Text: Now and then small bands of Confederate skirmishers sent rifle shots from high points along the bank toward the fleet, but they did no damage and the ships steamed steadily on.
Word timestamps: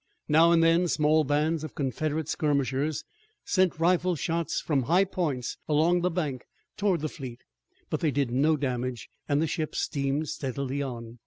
Now 0.27 0.51
and 0.51 0.63
then 0.63 0.87
small 0.87 1.23
bands 1.23 1.63
of 1.63 1.75
Confederate 1.75 2.27
skirmishers 2.27 3.03
sent 3.45 3.79
rifle 3.79 4.15
shots 4.15 4.59
from 4.59 4.81
high 4.89 5.05
points 5.05 5.57
along 5.69 6.01
the 6.01 6.09
bank 6.09 6.45
toward 6.75 7.01
the 7.01 7.07
fleet, 7.07 7.41
but 7.91 7.99
they 7.99 8.09
did 8.09 8.31
no 8.31 8.57
damage 8.57 9.09
and 9.29 9.39
the 9.39 9.45
ships 9.45 9.77
steamed 9.77 10.27
steadily 10.27 10.81
on. 10.81 11.19